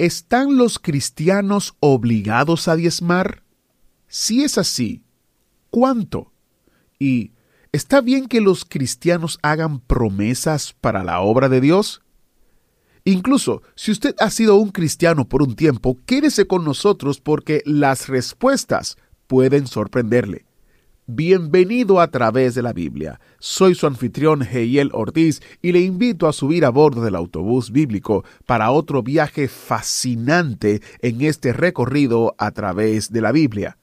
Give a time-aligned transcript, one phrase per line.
[0.00, 3.42] ¿Están los cristianos obligados a diezmar?
[4.08, 5.04] Si es así,
[5.68, 6.32] ¿cuánto?
[6.98, 7.32] ¿Y
[7.70, 12.00] está bien que los cristianos hagan promesas para la obra de Dios?
[13.04, 18.08] Incluso si usted ha sido un cristiano por un tiempo, quédese con nosotros porque las
[18.08, 18.96] respuestas
[19.26, 20.46] pueden sorprenderle.
[21.12, 23.20] Bienvenido a través de la Biblia.
[23.40, 28.24] Soy su anfitrión Heiel Ortiz y le invito a subir a bordo del autobús bíblico
[28.46, 33.76] para otro viaje fascinante en este recorrido a través de la Biblia.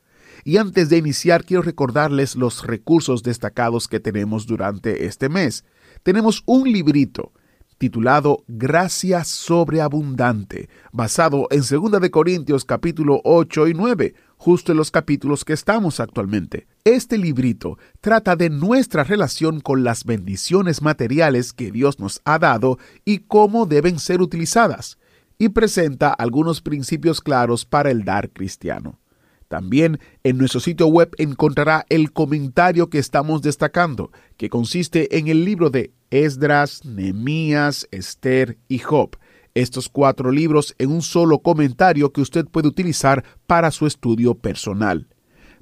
[0.46, 5.66] Y antes de iniciar, quiero recordarles los recursos destacados que tenemos durante este mes.
[6.04, 7.34] Tenemos un librito
[7.78, 14.92] titulado Gracia sobreabundante, basado en 2 de Corintios capítulo 8 y 9, justo en los
[14.92, 16.68] capítulos que estamos actualmente.
[16.84, 22.80] Este librito trata de nuestra relación con las bendiciones materiales que Dios nos ha dado
[23.06, 24.98] y cómo deben ser utilizadas,
[25.38, 29.00] y presenta algunos principios claros para el dar cristiano.
[29.48, 35.46] También en nuestro sitio web encontrará el comentario que estamos destacando, que consiste en el
[35.46, 39.18] libro de Esdras, Nehemías, Esther y Job.
[39.54, 45.08] Estos cuatro libros en un solo comentario que usted puede utilizar para su estudio personal.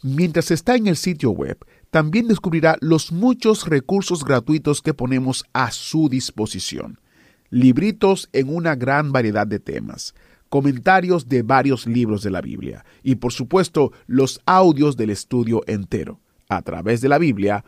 [0.02, 1.58] Mientras está en el sitio web,
[1.90, 7.00] también descubrirá los muchos recursos gratuitos que ponemos a su disposición.
[7.50, 10.14] Libritos en una gran variedad de temas
[10.50, 16.22] comentarios de varios libros de la Biblia y por supuesto los audios del estudio entero
[16.48, 17.66] a través de la biblia.org.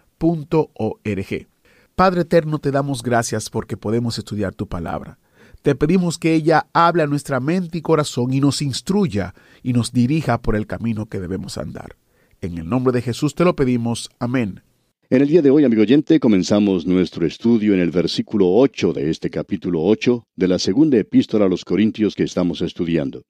[1.97, 5.17] Padre eterno, te damos gracias porque podemos estudiar tu palabra.
[5.63, 9.91] Te pedimos que ella hable a nuestra mente y corazón y nos instruya y nos
[9.91, 11.95] dirija por el camino que debemos andar.
[12.39, 14.11] En el nombre de Jesús te lo pedimos.
[14.19, 14.61] Amén.
[15.09, 19.09] En el día de hoy, amigo oyente, comenzamos nuestro estudio en el versículo 8 de
[19.09, 23.23] este capítulo 8 de la segunda epístola a los Corintios que estamos estudiando.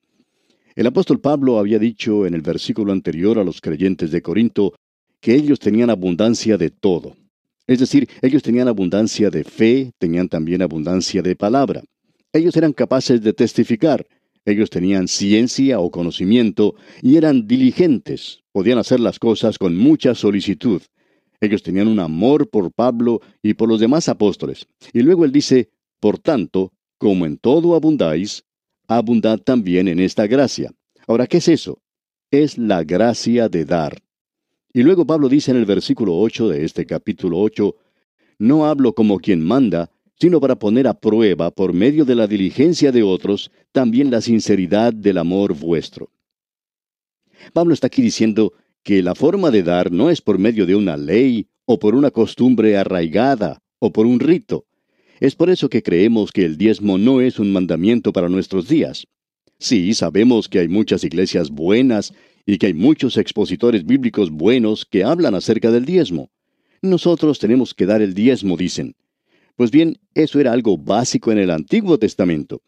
[0.75, 4.73] El apóstol Pablo había dicho en el versículo anterior a los creyentes de Corinto
[5.21, 7.15] que ellos tenían abundancia de todo.
[7.67, 11.83] Es decir, ellos tenían abundancia de fe, tenían también abundancia de palabra.
[12.31, 14.07] Ellos eran capaces de testificar,
[14.45, 20.81] ellos tenían ciencia o conocimiento y eran diligentes, podían hacer las cosas con mucha solicitud.
[21.41, 24.65] Ellos tenían un amor por Pablo y por los demás apóstoles.
[24.93, 28.45] Y luego él dice, por tanto, como en todo abundáis,
[28.87, 30.71] abundad también en esta gracia.
[31.05, 31.81] Ahora, ¿qué es eso?
[32.31, 34.01] Es la gracia de dar.
[34.73, 37.75] Y luego Pablo dice en el versículo 8 de este capítulo 8,
[38.39, 39.89] no hablo como quien manda,
[40.19, 44.93] sino para poner a prueba, por medio de la diligencia de otros, también la sinceridad
[44.93, 46.11] del amor vuestro.
[47.53, 50.97] Pablo está aquí diciendo que la forma de dar no es por medio de una
[50.97, 54.65] ley o por una costumbre arraigada o por un rito.
[55.19, 59.07] Es por eso que creemos que el diezmo no es un mandamiento para nuestros días.
[59.59, 62.13] Sí, sabemos que hay muchas iglesias buenas
[62.47, 66.31] y que hay muchos expositores bíblicos buenos que hablan acerca del diezmo.
[66.81, 68.95] Nosotros tenemos que dar el diezmo, dicen.
[69.57, 72.61] Pues bien, eso era algo básico en el Antiguo Testamento.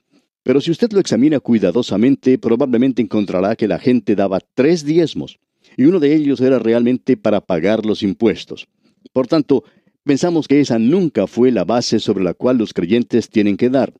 [0.43, 5.39] Pero si usted lo examina cuidadosamente, probablemente encontrará que la gente daba tres diezmos
[5.77, 8.67] y uno de ellos era realmente para pagar los impuestos.
[9.13, 9.63] Por tanto,
[10.03, 13.93] pensamos que esa nunca fue la base sobre la cual los creyentes tienen que dar.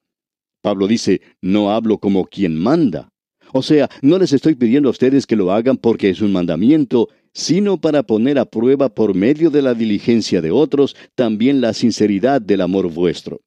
[0.61, 3.13] Pablo dice, no hablo como quien manda.
[3.53, 7.09] O sea, no les estoy pidiendo a ustedes que lo hagan porque es un mandamiento,
[7.33, 12.41] sino para poner a prueba por medio de la diligencia de otros también la sinceridad
[12.41, 13.41] del amor vuestro.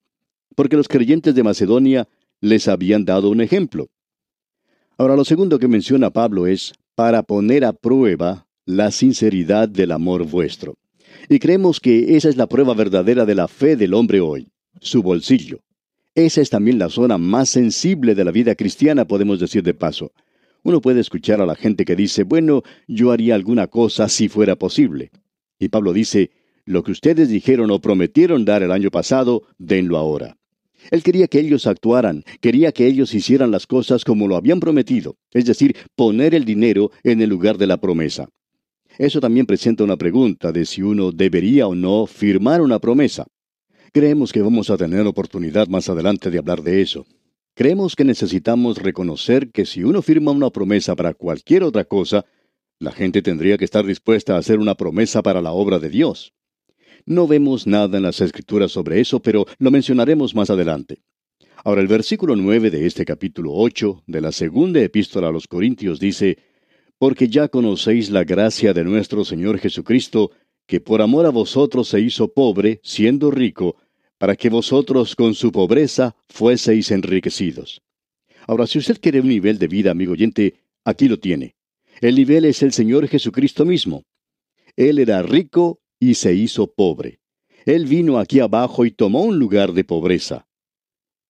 [0.54, 2.08] Porque los creyentes de Macedonia
[2.40, 3.88] les habían dado un ejemplo.
[4.98, 10.26] Ahora, lo segundo que menciona Pablo es, para poner a prueba la sinceridad del amor
[10.26, 10.76] vuestro.
[11.28, 14.48] Y creemos que esa es la prueba verdadera de la fe del hombre hoy,
[14.80, 15.60] su bolsillo.
[16.14, 20.12] Esa es también la zona más sensible de la vida cristiana, podemos decir de paso.
[20.62, 24.56] Uno puede escuchar a la gente que dice, bueno, yo haría alguna cosa si fuera
[24.56, 25.10] posible.
[25.58, 26.30] Y Pablo dice,
[26.66, 30.36] lo que ustedes dijeron o prometieron dar el año pasado, denlo ahora.
[30.90, 35.16] Él quería que ellos actuaran, quería que ellos hicieran las cosas como lo habían prometido,
[35.32, 38.28] es decir, poner el dinero en el lugar de la promesa.
[38.98, 43.26] Eso también presenta una pregunta de si uno debería o no firmar una promesa.
[43.94, 47.04] Creemos que vamos a tener oportunidad más adelante de hablar de eso.
[47.54, 52.24] creemos que necesitamos reconocer que si uno firma una promesa para cualquier otra cosa,
[52.78, 56.32] la gente tendría que estar dispuesta a hacer una promesa para la obra de Dios.
[57.04, 61.02] No vemos nada en las Escrituras sobre eso, pero lo mencionaremos más adelante.
[61.62, 66.00] Ahora el versículo 9 de este capítulo 8 de la segunda epístola a los Corintios
[66.00, 66.38] dice,
[66.96, 70.30] Porque ya conocéis la gracia de nuestro Señor Jesucristo,
[70.66, 73.76] que por amor a vosotros se hizo pobre, siendo rico,
[74.18, 77.82] para que vosotros con su pobreza fueseis enriquecidos.
[78.46, 80.54] Ahora, si usted quiere un nivel de vida, amigo oyente,
[80.84, 81.56] aquí lo tiene.
[82.00, 84.04] El nivel es el Señor Jesucristo mismo.
[84.76, 87.20] Él era rico y se hizo pobre.
[87.64, 90.46] Él vino aquí abajo y tomó un lugar de pobreza.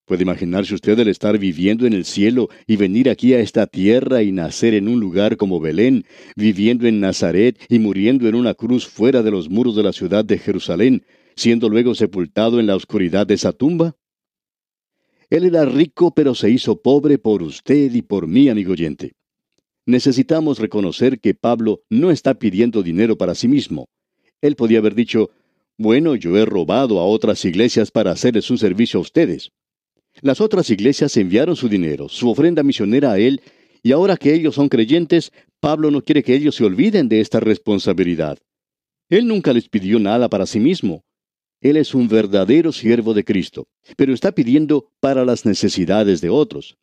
[0.05, 4.21] ¿Puede imaginarse usted el estar viviendo en el cielo y venir aquí a esta tierra
[4.21, 6.05] y nacer en un lugar como Belén,
[6.35, 10.25] viviendo en Nazaret y muriendo en una cruz fuera de los muros de la ciudad
[10.25, 11.05] de Jerusalén,
[11.37, 13.95] siendo luego sepultado en la oscuridad de esa tumba?
[15.29, 19.13] Él era rico, pero se hizo pobre por usted y por mí, amigo oyente.
[19.85, 23.87] Necesitamos reconocer que Pablo no está pidiendo dinero para sí mismo.
[24.41, 25.31] Él podía haber dicho,
[25.77, 29.51] bueno, yo he robado a otras iglesias para hacerles un servicio a ustedes.
[30.23, 33.41] Las otras iglesias enviaron su dinero, su ofrenda misionera a él,
[33.83, 37.41] y ahora que ellos son creyentes, Pablo no quiere que ellos se olviden de esta
[37.41, 38.39] responsabilidad.
[39.09, 41.03] Él nunca les pidió nada para sí mismo.
[41.59, 43.67] Él es un verdadero siervo de Cristo,
[43.97, 46.77] pero está pidiendo para las necesidades de otros.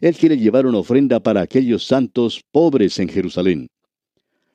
[0.00, 3.68] Él quiere llevar una ofrenda para aquellos santos pobres en Jerusalén.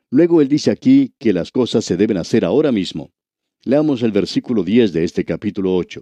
[0.09, 3.11] Luego él dice aquí que las cosas se deben hacer ahora mismo.
[3.65, 6.01] Leamos el versículo 10 de este capítulo 8.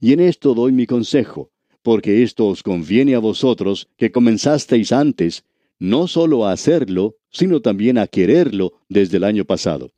[0.00, 1.50] Y en esto doy mi consejo,
[1.82, 5.44] porque esto os conviene a vosotros que comenzasteis antes,
[5.78, 9.92] no sólo a hacerlo, sino también a quererlo desde el año pasado.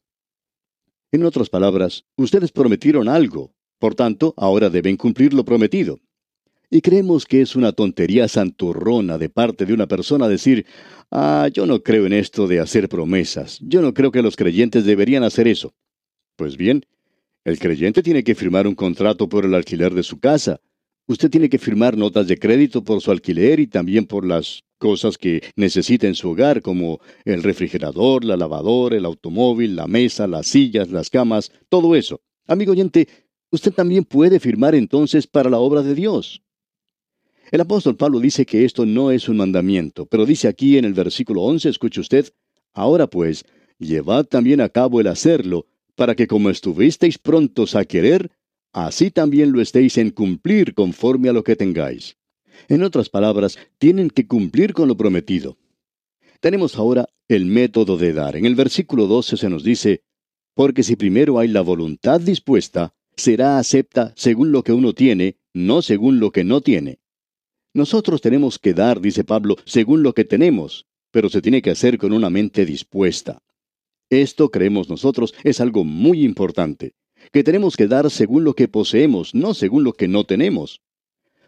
[1.11, 6.01] En otras palabras, ustedes prometieron algo, por tanto, ahora deben cumplir lo prometido.
[6.71, 10.67] Y creemos que es una tontería santurrona de parte de una persona decir,
[11.11, 14.85] ah, yo no creo en esto de hacer promesas, yo no creo que los creyentes
[14.85, 15.73] deberían hacer eso.
[16.37, 16.85] Pues bien,
[17.49, 20.61] el creyente tiene que firmar un contrato por el alquiler de su casa.
[21.07, 25.17] Usted tiene que firmar notas de crédito por su alquiler y también por las cosas
[25.17, 30.49] que necesita en su hogar, como el refrigerador, la lavadora, el automóvil, la mesa, las
[30.49, 32.21] sillas, las camas, todo eso.
[32.47, 33.09] Amigo oyente,
[33.51, 36.43] usted también puede firmar entonces para la obra de Dios.
[37.51, 40.93] El apóstol Pablo dice que esto no es un mandamiento, pero dice aquí en el
[40.93, 42.29] versículo 11, escuche usted,
[42.75, 43.47] ahora pues,
[43.79, 45.67] llevad también a cabo el hacerlo,
[45.99, 48.31] para que como estuvisteis prontos a querer,
[48.73, 52.17] así también lo estéis en cumplir conforme a lo que tengáis.
[52.69, 55.59] En otras palabras, tienen que cumplir con lo prometido.
[56.41, 58.37] Tenemos ahora el método de dar.
[58.37, 60.03] En el versículo 12 se nos dice,
[60.55, 65.83] porque si primero hay la voluntad dispuesta, será acepta según lo que uno tiene, no
[65.83, 67.01] según lo que no tiene.
[67.75, 71.99] Nosotros tenemos que dar, dice Pablo, según lo que tenemos, pero se tiene que hacer
[71.99, 73.43] con una mente dispuesta.
[74.11, 76.95] Esto, creemos nosotros, es algo muy importante,
[77.33, 80.81] que tenemos que dar según lo que poseemos, no según lo que no tenemos.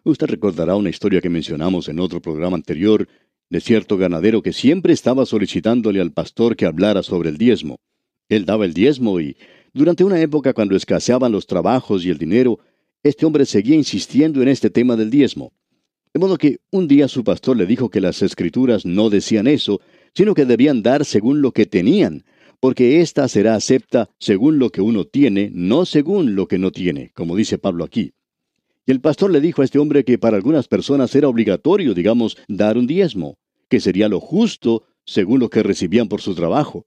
[0.04, 3.08] Usted recordará una historia que mencionamos en otro programa anterior
[3.48, 7.80] de cierto ganadero que siempre estaba solicitándole al pastor que hablara sobre el diezmo.
[8.28, 9.36] Él daba el diezmo y,
[9.72, 12.60] durante una época cuando escaseaban los trabajos y el dinero,
[13.02, 15.52] este hombre seguía insistiendo en este tema del diezmo.
[16.12, 19.80] De modo que un día su pastor le dijo que las escrituras no decían eso,
[20.14, 22.24] sino que debían dar según lo que tenían,
[22.60, 27.10] porque ésta será acepta según lo que uno tiene, no según lo que no tiene,
[27.14, 28.12] como dice Pablo aquí.
[28.86, 32.36] Y el pastor le dijo a este hombre que para algunas personas era obligatorio, digamos,
[32.48, 33.38] dar un diezmo,
[33.68, 36.86] que sería lo justo según lo que recibían por su trabajo.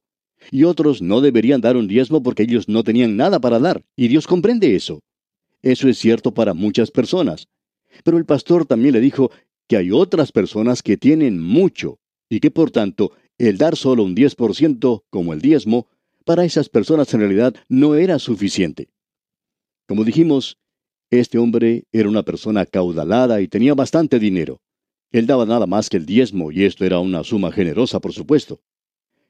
[0.52, 4.10] Y otros no deberían dar un diezmo porque ellos no tenían nada para dar, y
[4.10, 5.02] Dios comprende eso.
[5.62, 7.48] Eso es cierto para muchas personas.
[8.04, 9.32] Pero el pastor también le dijo
[9.68, 12.00] que hay otras personas que tienen mucho,
[12.30, 13.14] y que por tanto
[13.50, 15.88] el dar solo un 10% como el diezmo,
[16.26, 18.90] para esas personas en realidad no era suficiente.
[19.88, 20.58] Como dijimos,
[21.12, 24.62] este hombre era una persona caudalada y tenía bastante dinero.
[25.12, 28.62] Él daba nada más que el diezmo, y esto era una suma generosa, por supuesto.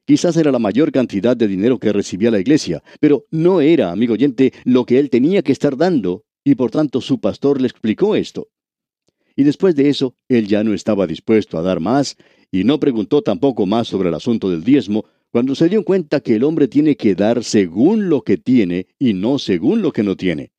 [0.05, 4.13] Quizás era la mayor cantidad de dinero que recibía la iglesia, pero no era, amigo
[4.13, 8.15] oyente, lo que él tenía que estar dando, y por tanto su pastor le explicó
[8.15, 8.49] esto.
[9.35, 12.17] Y después de eso, él ya no estaba dispuesto a dar más,
[12.53, 16.35] y no preguntó tampoco más sobre el asunto del diezmo, cuando se dio cuenta que
[16.35, 20.15] el hombre tiene que dar según lo que tiene y no según lo que no
[20.15, 20.51] tiene.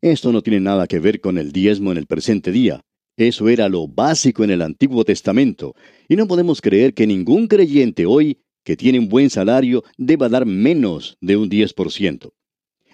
[0.00, 2.82] Esto no tiene nada que ver con el diezmo en el presente día.
[3.16, 5.74] Eso era lo básico en el Antiguo Testamento,
[6.08, 10.46] y no podemos creer que ningún creyente hoy que tiene un buen salario deba dar
[10.46, 12.30] menos de un 10%.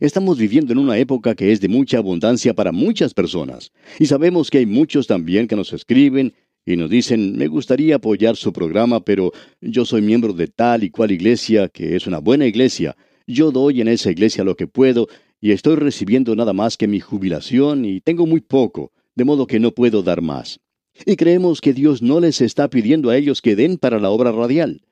[0.00, 3.71] Estamos viviendo en una época que es de mucha abundancia para muchas personas.
[3.99, 6.33] Y sabemos que hay muchos también que nos escriben
[6.69, 9.33] y nos dicen, me gustaría apoyar su programa, pero
[9.63, 12.95] yo soy miembro de tal y cual iglesia, que es una buena iglesia.
[13.27, 15.09] Yo doy en esa iglesia lo que puedo
[15.41, 19.59] y estoy recibiendo nada más que mi jubilación y tengo muy poco, de modo que
[19.59, 20.61] no puedo dar más.
[21.07, 24.31] Y creemos que Dios no les está pidiendo a ellos que den para la obra
[24.31, 24.83] radial.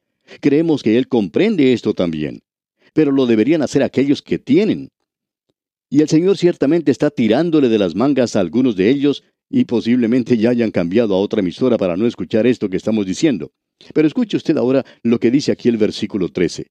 [0.41, 2.41] Creemos que Él comprende esto también.
[2.95, 4.89] Pero lo deberían hacer aquellos que tienen.
[5.91, 10.37] Y el Señor ciertamente está tirándole de las mangas a algunos de ellos y posiblemente
[10.37, 13.53] ya hayan cambiado a otra emisora para no escuchar esto que estamos diciendo.
[13.95, 16.67] Pero escuche usted ahora lo que dice aquí el versículo 13.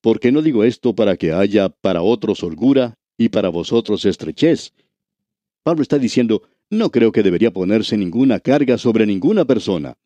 [0.00, 4.72] Porque no digo esto para que haya para otros holgura y para vosotros estrechez.
[5.62, 9.96] Pablo está diciendo, no creo que debería ponerse ninguna carga sobre ninguna persona.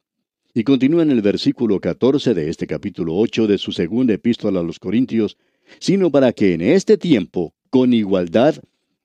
[0.55, 4.63] Y continúa en el versículo 14 de este capítulo 8 de su segunda epístola a
[4.63, 5.37] los Corintios,
[5.79, 8.57] sino para que en este tiempo con igualdad,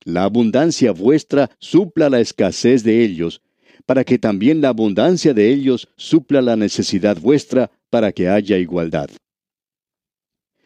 [0.03, 3.41] la abundancia vuestra supla la escasez de ellos,
[3.85, 9.09] para que también la abundancia de ellos supla la necesidad vuestra, para que haya igualdad.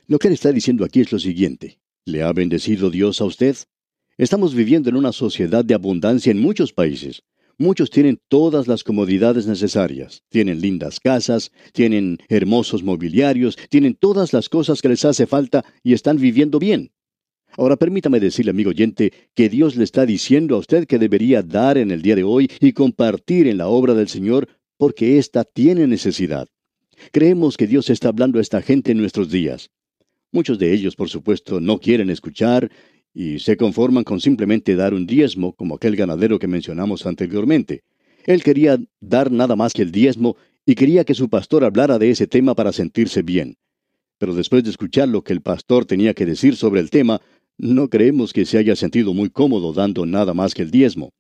[0.08, 1.80] Lo que él está diciendo aquí es lo siguiente.
[2.06, 3.56] ¿Le ha bendecido Dios a usted?
[4.18, 7.24] Estamos viviendo en una sociedad de abundancia en muchos países.
[7.58, 10.24] Muchos tienen todas las comodidades necesarias.
[10.30, 15.94] Tienen lindas casas, tienen hermosos mobiliarios, tienen todas las cosas que les hace falta y
[15.94, 16.92] están viviendo bien.
[17.58, 21.78] Ahora permítame decirle, amigo oyente, que Dios le está diciendo a usted que debería dar
[21.78, 25.86] en el día de hoy y compartir en la obra del Señor porque ésta tiene
[25.86, 26.48] necesidad.
[27.12, 29.70] Creemos que Dios está hablando a esta gente en nuestros días.
[30.32, 32.72] Muchos de ellos, por supuesto, no quieren escuchar
[33.14, 37.84] y se conforman con simplemente dar un diezmo, como aquel ganadero que mencionamos anteriormente.
[38.26, 42.10] Él quería dar nada más que el diezmo y quería que su pastor hablara de
[42.10, 43.58] ese tema para sentirse bien.
[44.18, 47.22] Pero después de escuchar lo que el pastor tenía que decir sobre el tema,
[47.58, 51.14] no creemos que se haya sentido muy cómodo dando nada más que el diezmo.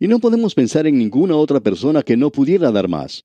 [0.00, 3.24] Y no podemos pensar en ninguna otra persona que no pudiera dar más.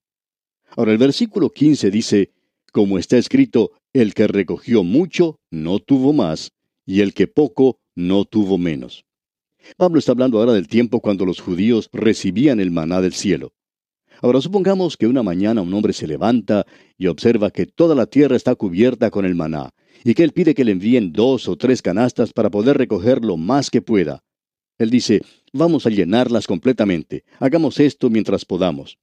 [0.76, 2.30] Ahora el versículo 15 dice,
[2.72, 6.52] como está escrito, el que recogió mucho no tuvo más,
[6.86, 9.04] y el que poco no tuvo menos.
[9.76, 13.52] Pablo está hablando ahora del tiempo cuando los judíos recibían el maná del cielo.
[14.20, 16.64] Ahora supongamos que una mañana un hombre se levanta
[16.96, 19.70] y observa que toda la tierra está cubierta con el maná,
[20.04, 23.36] y que él pide que le envíen dos o tres canastas para poder recoger lo
[23.36, 24.22] más que pueda.
[24.78, 28.98] Él dice, vamos a llenarlas completamente, hagamos esto mientras podamos.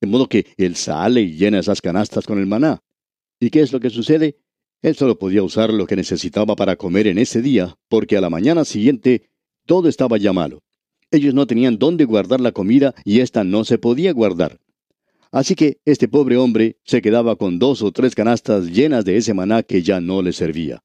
[0.00, 2.80] De modo que él sale y llena esas canastas con el maná.
[3.40, 4.36] ¿Y qué es lo que sucede?
[4.82, 8.30] Él solo podía usar lo que necesitaba para comer en ese día, porque a la
[8.30, 9.30] mañana siguiente
[9.64, 10.62] todo estaba ya malo.
[11.10, 14.60] Ellos no tenían dónde guardar la comida y ésta no se podía guardar.
[15.36, 19.34] Así que este pobre hombre se quedaba con dos o tres canastas llenas de ese
[19.34, 20.82] maná que ya no le servía.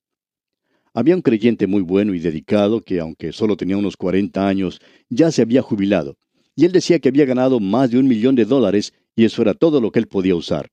[0.94, 5.32] Había un creyente muy bueno y dedicado que, aunque solo tenía unos 40 años, ya
[5.32, 6.18] se había jubilado,
[6.54, 9.54] y él decía que había ganado más de un millón de dólares y eso era
[9.54, 10.68] todo lo que él podía usar.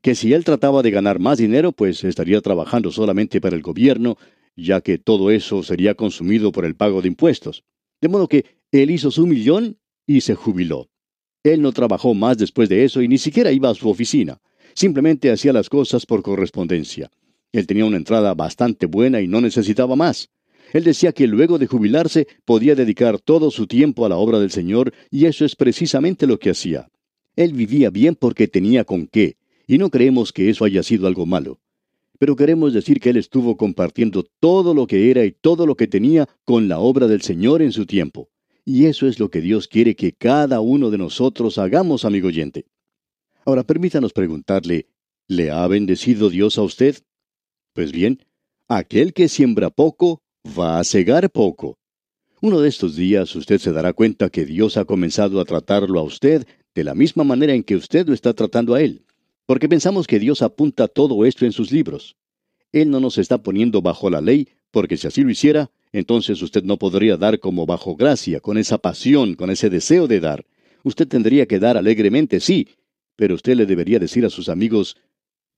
[0.00, 4.16] Que si él trataba de ganar más dinero, pues estaría trabajando solamente para el gobierno,
[4.56, 7.64] ya que todo eso sería consumido por el pago de impuestos.
[8.00, 10.88] De modo que él hizo su millón y se jubiló.
[11.42, 14.40] Él no trabajó más después de eso y ni siquiera iba a su oficina.
[14.74, 17.10] Simplemente hacía las cosas por correspondencia.
[17.52, 20.28] Él tenía una entrada bastante buena y no necesitaba más.
[20.72, 24.50] Él decía que luego de jubilarse podía dedicar todo su tiempo a la obra del
[24.50, 26.88] Señor y eso es precisamente lo que hacía.
[27.36, 31.26] Él vivía bien porque tenía con qué, y no creemos que eso haya sido algo
[31.26, 31.58] malo.
[32.18, 35.86] Pero queremos decir que él estuvo compartiendo todo lo que era y todo lo que
[35.86, 38.28] tenía con la obra del Señor en su tiempo.
[38.64, 42.66] Y eso es lo que Dios quiere que cada uno de nosotros hagamos, amigo oyente.
[43.44, 44.86] Ahora permítanos preguntarle,
[45.26, 46.96] ¿le ha bendecido Dios a usted?
[47.72, 48.24] Pues bien,
[48.68, 51.78] aquel que siembra poco, va a cegar poco.
[52.42, 56.02] Uno de estos días usted se dará cuenta que Dios ha comenzado a tratarlo a
[56.02, 59.04] usted de la misma manera en que usted lo está tratando a Él,
[59.46, 62.16] porque pensamos que Dios apunta todo esto en sus libros.
[62.72, 66.62] Él no nos está poniendo bajo la ley, porque si así lo hiciera, entonces usted
[66.62, 70.44] no podría dar como bajo gracia, con esa pasión, con ese deseo de dar.
[70.84, 72.68] Usted tendría que dar alegremente, sí,
[73.16, 74.96] pero usted le debería decir a sus amigos,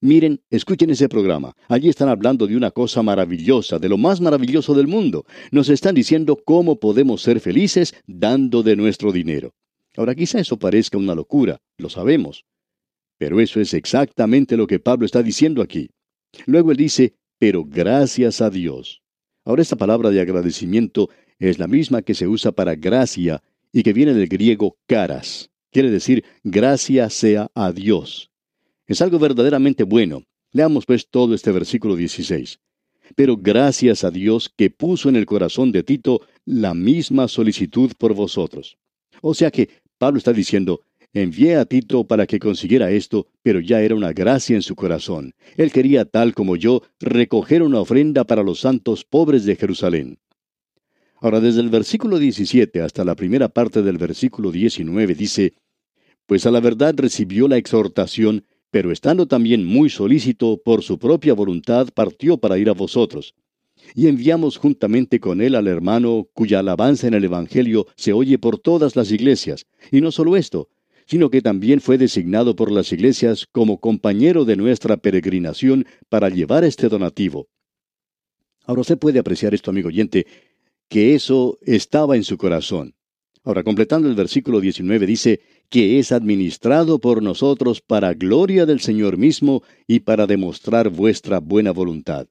[0.01, 4.75] miren, escuchen ese programa, allí están hablando de una cosa maravillosa, de lo más maravilloso
[4.75, 5.25] del mundo.
[5.51, 9.53] Nos están diciendo cómo podemos ser felices dando de nuestro dinero.
[9.97, 12.45] Ahora quizá eso parezca una locura, lo sabemos.
[13.19, 15.91] Pero eso es exactamente lo que Pablo está diciendo aquí.
[16.47, 19.02] Luego él dice, pero gracias a Dios.
[19.45, 23.93] Ahora esta palabra de agradecimiento es la misma que se usa para gracia y que
[23.93, 25.51] viene del griego caras.
[25.71, 28.31] Quiere decir gracia sea a Dios.
[28.87, 30.23] Es algo verdaderamente bueno.
[30.53, 32.61] Leamos pues todo este versículo 16.
[33.17, 38.15] pero gracias a Dios que puso en el corazón de Tito la misma solicitud por
[38.15, 38.79] vosotros.
[39.21, 39.69] O sea que
[39.99, 40.81] Pablo está diciendo,
[41.13, 45.35] envié a Tito para que consiguiera esto, pero ya era una gracia en su corazón.
[45.57, 50.19] Él quería, tal como yo, recoger una ofrenda para los santos pobres de Jerusalén.
[51.21, 55.55] Ahora, desde el versículo 17 hasta la primera parte del versículo 19 dice,
[56.27, 61.35] Pues a la verdad recibió la exhortación, pero estando también muy solícito por su propia
[61.35, 63.35] voluntad, partió para ir a vosotros.
[63.95, 68.59] Y enviamos juntamente con él al hermano cuya alabanza en el Evangelio se oye por
[68.59, 69.67] todas las iglesias.
[69.91, 70.69] Y no solo esto,
[71.07, 76.65] sino que también fue designado por las iglesias como compañero de nuestra peregrinación para llevar
[76.65, 77.49] este donativo.
[78.65, 80.27] Ahora usted puede apreciar esto, amigo oyente,
[80.89, 82.95] que eso estaba en su corazón.
[83.45, 89.17] Ahora, completando el versículo 19, dice, que es administrado por nosotros para gloria del Señor
[89.17, 92.29] mismo y para demostrar vuestra buena voluntad.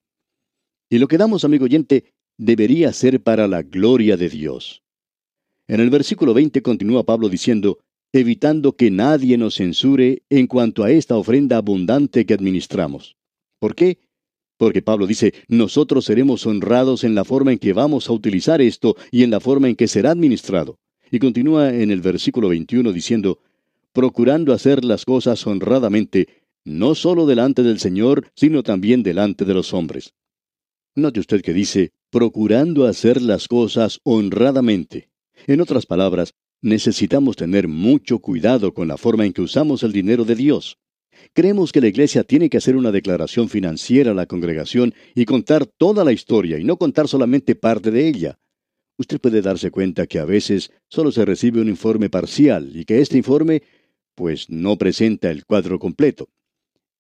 [0.90, 4.84] Y lo que damos, amigo oyente, debería ser para la gloria de Dios.
[5.68, 7.80] En el versículo 20 continúa Pablo diciendo,
[8.14, 13.16] evitando que nadie nos censure en cuanto a esta ofrenda abundante que administramos.
[13.60, 14.00] ¿Por qué?
[14.58, 18.96] Porque Pablo dice, nosotros seremos honrados en la forma en que vamos a utilizar esto
[19.12, 20.78] y en la forma en que será administrado.
[21.10, 23.40] Y continúa en el versículo 21 diciendo,
[23.92, 26.28] procurando hacer las cosas honradamente,
[26.64, 30.14] no solo delante del Señor, sino también delante de los hombres.
[30.96, 35.10] Note usted que dice, procurando hacer las cosas honradamente.
[35.48, 40.26] En otras palabras, necesitamos tener mucho cuidado con la forma en que usamos el dinero
[40.26, 40.78] de Dios.
[41.34, 45.66] Creemos que la iglesia tiene que hacer una declaración financiera a la congregación y contar
[45.66, 48.40] toda la historia y no contar solamente parte de ella
[49.02, 53.02] usted puede darse cuenta que a veces solo se recibe un informe parcial y que
[53.02, 53.64] este informe
[54.16, 56.30] pues no presenta el cuadro completo.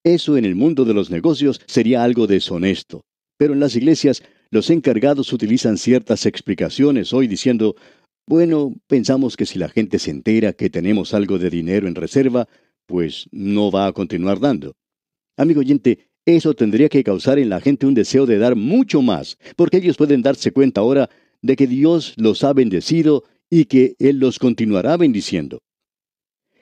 [0.03, 3.05] Eso en el mundo de los negocios sería algo deshonesto.
[3.37, 7.75] Pero en las iglesias los encargados utilizan ciertas explicaciones hoy diciendo,
[8.25, 12.47] bueno, pensamos que si la gente se entera que tenemos algo de dinero en reserva,
[12.85, 14.75] pues no va a continuar dando.
[15.37, 19.37] Amigo oyente, eso tendría que causar en la gente un deseo de dar mucho más,
[19.55, 21.09] porque ellos pueden darse cuenta ahora
[21.41, 25.61] de que Dios los ha bendecido y que Él los continuará bendiciendo.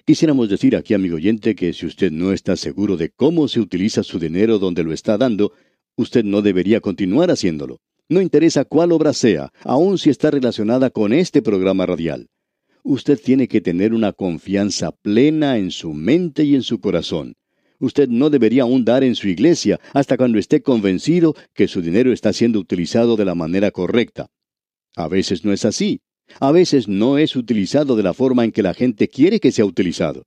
[0.06, 4.02] Quisiéramos decir aquí, amigo oyente, que si usted no está seguro de cómo se utiliza
[4.02, 5.52] su dinero donde lo está dando,
[5.98, 7.80] usted no debería continuar haciéndolo.
[8.10, 12.28] No interesa cuál obra sea, aun si está relacionada con este programa radial.
[12.82, 17.36] Usted tiene que tener una confianza plena en su mente y en su corazón.
[17.80, 22.12] Usted no debería aún dar en su iglesia hasta cuando esté convencido que su dinero
[22.12, 24.32] está siendo utilizado de la manera correcta.
[24.96, 26.02] A veces no es así.
[26.40, 29.66] A veces no es utilizado de la forma en que la gente quiere que sea
[29.66, 30.26] utilizado.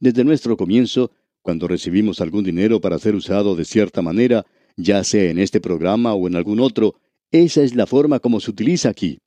[0.00, 1.10] Desde nuestro comienzo,
[1.42, 4.44] cuando recibimos algún dinero para ser usado de cierta manera,
[4.76, 6.94] ya sea en este programa o en algún otro,
[7.30, 9.18] esa es la forma como se utiliza aquí.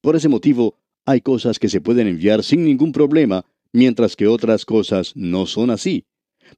[0.00, 4.64] Por ese motivo, hay cosas que se pueden enviar sin ningún problema, mientras que otras
[4.64, 6.04] cosas no son así.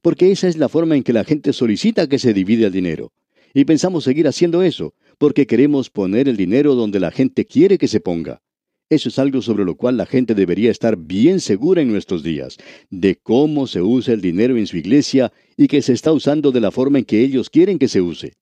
[0.01, 3.11] Porque esa es la forma en que la gente solicita que se divide el dinero.
[3.53, 7.87] Y pensamos seguir haciendo eso, porque queremos poner el dinero donde la gente quiere que
[7.87, 8.41] se ponga.
[8.89, 12.57] Eso es algo sobre lo cual la gente debería estar bien segura en nuestros días,
[12.91, 16.61] de cómo se usa el dinero en su iglesia y que se está usando de
[16.61, 18.33] la forma en que ellos quieren que se use.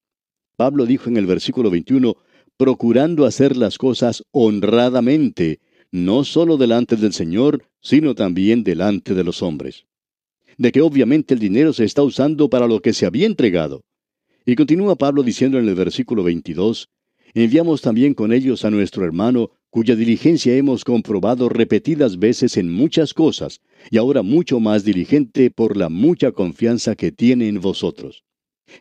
[0.58, 2.18] Pablo dijo en el versículo 21,
[2.58, 5.60] procurando hacer las cosas honradamente,
[5.92, 9.86] no solo delante del Señor, sino también delante de los hombres.
[10.58, 13.86] De que obviamente el dinero se está usando para lo que se había entregado.
[14.46, 16.90] Y continúa Pablo diciendo en el versículo 22,
[17.34, 23.16] enviamos también con ellos a nuestro hermano, cuya diligencia hemos comprobado repetidas veces en muchas
[23.16, 23.60] cosas,
[23.90, 28.24] y ahora mucho más diligente por la mucha confianza que tiene en vosotros.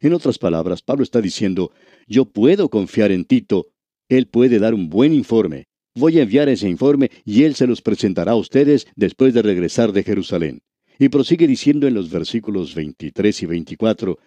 [0.02, 1.72] En otras palabras, Pablo está diciendo,
[2.06, 3.68] yo puedo confiar en Tito,
[4.10, 5.64] él puede dar un buen informe.
[5.94, 9.92] Voy a enviar ese informe y él se los presentará a ustedes después de regresar
[9.92, 10.60] de Jerusalén.
[10.98, 14.18] Y prosigue diciendo en los versículos 23 y 24,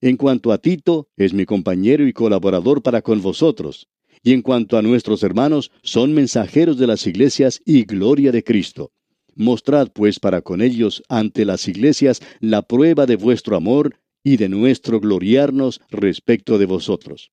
[0.00, 3.86] en cuanto a Tito, es mi compañero y colaborador para con vosotros.
[4.22, 8.92] Y en cuanto a nuestros hermanos, son mensajeros de las iglesias y gloria de Cristo.
[9.34, 14.48] Mostrad pues para con ellos ante las iglesias la prueba de vuestro amor y de
[14.48, 17.30] nuestro gloriarnos respecto de vosotros.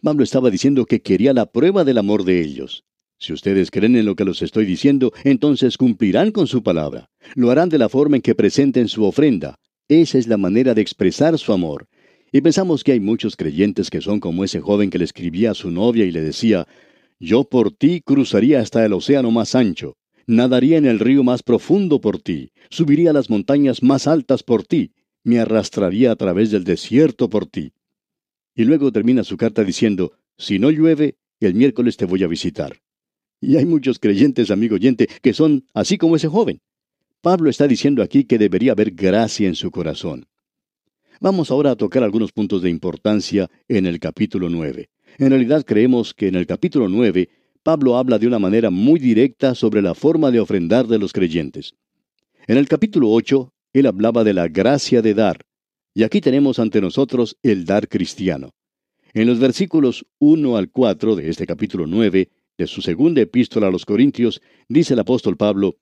[0.00, 2.84] Pablo estaba diciendo que quería la prueba del amor de ellos.
[3.18, 7.08] Si ustedes creen en lo que los estoy diciendo, entonces cumplirán con su palabra.
[7.34, 9.58] Lo harán de la forma en que presenten su ofrenda,
[9.88, 11.86] esa es la manera de expresar su amor.
[12.34, 15.54] Y pensamos que hay muchos creyentes que son como ese joven que le escribía a
[15.54, 16.66] su novia y le decía,
[17.20, 22.00] Yo por ti cruzaría hasta el océano más ancho, nadaría en el río más profundo
[22.00, 24.90] por ti, subiría a las montañas más altas por ti,
[25.22, 27.70] me arrastraría a través del desierto por ti.
[28.56, 32.80] Y luego termina su carta diciendo, si no llueve, el miércoles te voy a visitar.
[33.40, 36.60] Y hay muchos creyentes, amigo oyente, que son así como ese joven.
[37.20, 40.26] Pablo está diciendo aquí que debería haber gracia en su corazón.
[41.24, 44.90] Vamos ahora a tocar algunos puntos de importancia en el capítulo 9.
[45.16, 47.30] En realidad creemos que en el capítulo 9
[47.62, 51.76] Pablo habla de una manera muy directa sobre la forma de ofrendar de los creyentes.
[52.46, 55.46] En el capítulo 8, él hablaba de la gracia de dar,
[55.94, 58.50] y aquí tenemos ante nosotros el dar cristiano.
[59.14, 63.70] En los versículos 1 al 4 de este capítulo 9, de su segunda epístola a
[63.70, 65.76] los Corintios, dice el apóstol Pablo,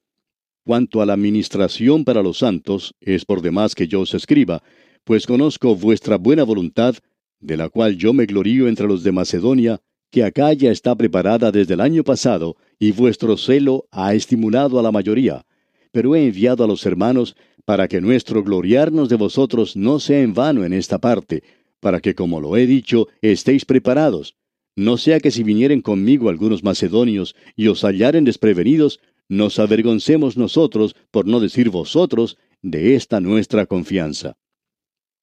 [0.65, 4.63] Cuanto a la ministración para los santos, es por demás que yo os escriba,
[5.05, 6.97] pues conozco vuestra buena voluntad,
[7.41, 11.51] de la cual yo me glorío entre los de Macedonia, que acá ya está preparada
[11.51, 15.45] desde el año pasado, y vuestro celo ha estimulado a la mayoría.
[15.91, 20.35] Pero he enviado a los hermanos para que nuestro gloriarnos de vosotros no sea en
[20.35, 21.43] vano en esta parte,
[21.81, 24.37] para que, como lo he dicho, estéis preparados.
[24.77, 30.95] No sea que si vinieren conmigo algunos macedonios y os hallaren desprevenidos, nos avergoncemos nosotros,
[31.11, 34.37] por no decir vosotros, de esta nuestra confianza.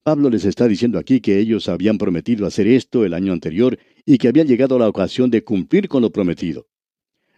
[0.10, 4.17] Pablo les está diciendo aquí que ellos habían prometido hacer esto el año anterior y
[4.17, 6.65] que había llegado la ocasión de cumplir con lo prometido.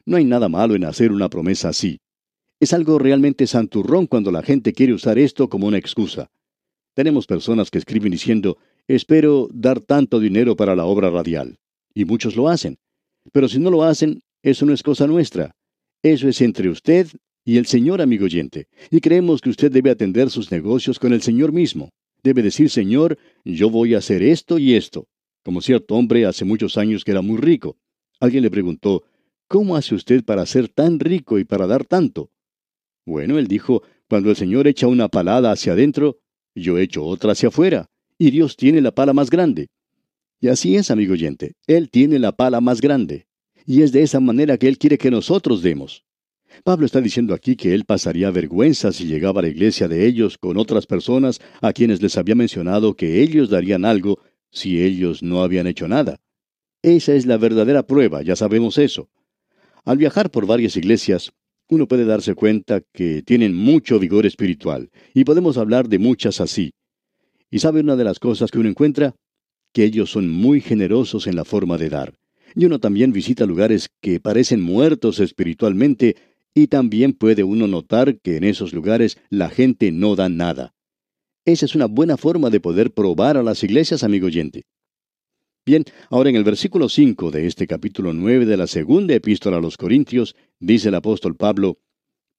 [0.06, 2.00] No hay nada malo en hacer una promesa así.
[2.62, 6.32] Es algo realmente santurrón cuando la gente quiere usar esto como una excusa.
[6.94, 8.58] Tenemos personas que escriben diciendo,
[8.88, 11.58] espero dar tanto dinero para la obra radial.
[11.94, 12.78] Y muchos lo hacen.
[13.34, 15.58] Pero si no lo hacen, eso no es cosa nuestra.
[16.04, 17.08] Eso es entre usted
[17.44, 18.70] y el Señor, amigo oyente.
[18.90, 21.90] Y creemos que usted debe atender sus negocios con el Señor mismo.
[22.24, 25.08] Debe decir, Señor, yo voy a hacer esto y esto.
[25.44, 27.78] Como cierto hombre hace muchos años que era muy rico.
[28.20, 29.04] Alguien le preguntó,
[29.48, 32.30] ¿cómo hace usted para ser tan rico y para dar tanto?
[33.06, 36.20] Bueno, él dijo, cuando el Señor echa una palada hacia adentro,
[36.54, 39.70] yo echo otra hacia afuera, y Dios tiene la pala más grande.
[40.40, 43.28] Y así es, amigo oyente, Él tiene la pala más grande.
[43.66, 46.04] Y es de esa manera que Él quiere que nosotros demos.
[46.64, 50.38] Pablo está diciendo aquí que él pasaría vergüenza si llegaba a la iglesia de ellos
[50.38, 54.20] con otras personas a quienes les había mencionado que ellos darían algo
[54.52, 56.20] si ellos no habían hecho nada.
[56.84, 59.10] Esa es la verdadera prueba, ya sabemos eso.
[59.86, 61.32] Al viajar por varias iglesias,
[61.70, 66.74] uno puede darse cuenta que tienen mucho vigor espiritual, y podemos hablar de muchas así.
[67.50, 69.16] ¿Y sabe una de las cosas que uno encuentra?
[69.74, 72.14] Que ellos son muy generosos en la forma de dar.
[72.56, 76.16] Y uno también visita lugares que parecen muertos espiritualmente,
[76.54, 80.74] y también puede uno notar que en esos lugares la gente no da nada.
[81.46, 84.66] Esa es una buena forma de poder probar a las iglesias, amigo oyente.
[85.66, 89.62] Bien, ahora en el versículo 5 de este capítulo 9 de la segunda epístola a
[89.62, 91.78] los Corintios, dice el apóstol Pablo,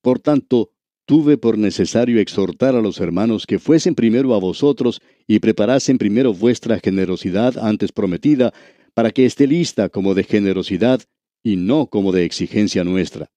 [0.03, 0.73] Por tanto,
[1.07, 6.35] tuve por necesario exhortar a los hermanos que fuesen primero a vosotros y preparasen primero
[6.35, 8.53] vuestra generosidad antes prometida,
[8.95, 11.01] para que esté lista como de generosidad
[11.43, 13.31] y no como de exigencia nuestra.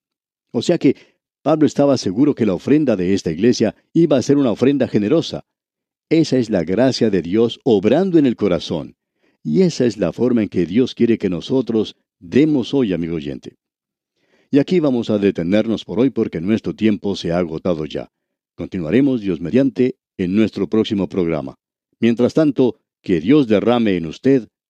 [0.57, 0.95] O sea que
[1.41, 5.43] Pablo estaba seguro que la ofrenda de esta iglesia iba a ser una ofrenda generosa.
[6.09, 8.95] Esa es la gracia de Dios obrando en el corazón.
[9.43, 13.57] Y esa es la forma en que Dios quiere que nosotros demos hoy, amigo oyente.
[14.49, 18.09] Y aquí vamos a detenernos por hoy porque nuestro tiempo se ha agotado ya.
[18.55, 21.55] Continuaremos, Dios mediante, en nuestro próximo programa.
[21.99, 24.47] Mientras tanto, que Dios derrame en usted